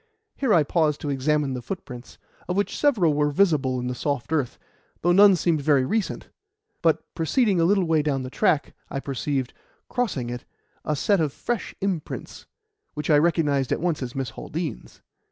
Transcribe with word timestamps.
Here 0.35 0.51
I 0.51 0.63
paused 0.63 0.99
to 1.01 1.11
examine 1.11 1.53
the 1.53 1.61
footprints, 1.61 2.17
of 2.47 2.57
which 2.57 2.75
several 2.75 3.13
were 3.13 3.29
visible 3.29 3.79
in 3.79 3.85
the 3.85 3.93
soft 3.93 4.31
earth, 4.33 4.57
though 5.01 5.11
none 5.11 5.35
seemed 5.35 5.61
very 5.61 5.85
recent; 5.85 6.29
but, 6.81 7.03
proceeding 7.13 7.59
a 7.61 7.65
little 7.65 7.83
way 7.83 8.01
down 8.01 8.23
the 8.23 8.31
track, 8.31 8.73
I 8.89 8.99
perceived, 8.99 9.53
crossing 9.89 10.31
it, 10.31 10.43
a 10.83 10.95
set 10.95 11.19
of 11.21 11.31
fresh 11.31 11.75
imprints, 11.81 12.47
which 12.95 13.11
I 13.11 13.19
recognized 13.19 13.71
at 13.71 13.79
once 13.79 14.01
as 14.01 14.15
Miss 14.15 14.31
Haldean's. 14.31 15.03